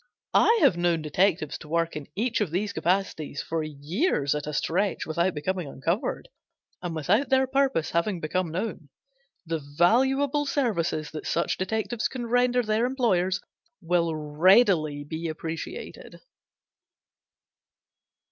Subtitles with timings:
[0.33, 4.51] I have known detectives to work in each of these capacities for years at a
[4.53, 6.27] stretch without becoming uncovered,
[6.81, 8.89] and without their purpose having become known.
[9.45, 13.41] The valuable services that such detectives can render their employers
[13.79, 16.19] will readily be appreciated.